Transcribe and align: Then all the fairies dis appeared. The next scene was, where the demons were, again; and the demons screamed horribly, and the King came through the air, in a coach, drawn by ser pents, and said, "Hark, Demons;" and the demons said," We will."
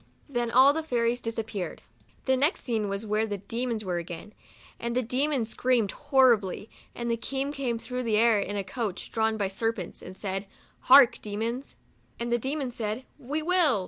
Then 0.27 0.49
all 0.49 0.73
the 0.73 0.81
fairies 0.81 1.21
dis 1.21 1.37
appeared. 1.37 1.83
The 2.25 2.35
next 2.35 2.61
scene 2.63 2.89
was, 2.89 3.05
where 3.05 3.27
the 3.27 3.37
demons 3.37 3.85
were, 3.85 3.99
again; 3.99 4.33
and 4.79 4.95
the 4.95 5.03
demons 5.03 5.49
screamed 5.49 5.91
horribly, 5.91 6.71
and 6.95 7.11
the 7.11 7.17
King 7.17 7.51
came 7.51 7.77
through 7.77 8.01
the 8.01 8.17
air, 8.17 8.39
in 8.39 8.57
a 8.57 8.63
coach, 8.63 9.11
drawn 9.11 9.37
by 9.37 9.47
ser 9.49 9.71
pents, 9.73 10.01
and 10.01 10.15
said, 10.15 10.47
"Hark, 10.89 11.19
Demons;" 11.21 11.75
and 12.19 12.31
the 12.33 12.39
demons 12.39 12.73
said," 12.75 13.05
We 13.31 13.43
will." 13.43 13.79